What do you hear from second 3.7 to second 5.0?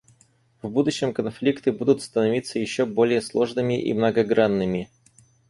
и многогранными.